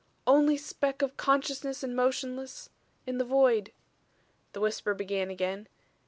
[0.25, 2.71] "Only speck of consciousness and motionless
[3.05, 3.71] in the void,"
[4.53, 5.67] the whisper began again.